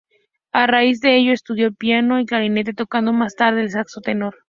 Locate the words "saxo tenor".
3.69-4.33